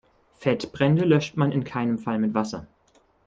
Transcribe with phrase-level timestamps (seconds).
[0.33, 2.65] Fettbrände löscht man in keinem Fall mit Wasser.